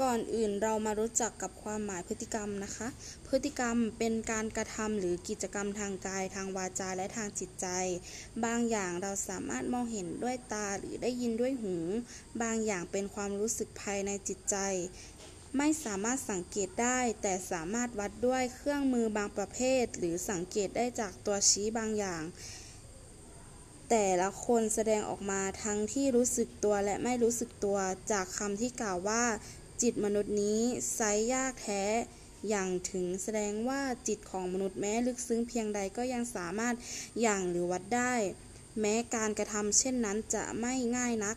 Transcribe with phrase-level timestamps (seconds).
[0.00, 2.88] ก่อนอื่นเรามารู้จักกับความหมายพฤติกรรมนะคะ
[3.28, 7.66] พฤติกรรมเป็นการกระทำหรือกิจกรรมทางกาย ทางวาจาและทางจิตใจ
[8.44, 11.76] บางอย่างเราสามารถมองเห็นด้วยตาหรือได้ยินด้วยหู
[12.42, 14.56] บางอย่างเป็นความรู้สึกภายในจิตใจ
[15.56, 22.22] ไม่สามารถสังเกตได้ แต่สามารถวัดด้วยเครื่องมือบางประเภท หรือสังเกตได้จากตัวชี้บางอย่าง
[23.90, 27.78] แต่ละคนแสดงออกมาทั้งที่รู้สึกตัวและไม่รู้สึกตัว
[28.12, 29.24] จากคำที่กล่าวว่า
[29.82, 30.60] จิตมนุษย์นี้
[30.94, 31.84] ไซร้ยากแท้
[32.48, 36.74] อย่างถึงแสดงว่าจิตของมนุษย์แม้ลึกซึ้งเพียงใดก็ยังสามารถ
[37.20, 38.14] อย่างหรือวัดได้
[38.80, 41.36] แม้การกระทำเช่นนั้นจะไม่ง่ายนัก